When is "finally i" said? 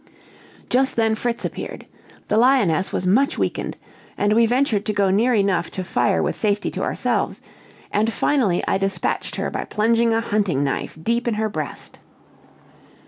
8.11-8.79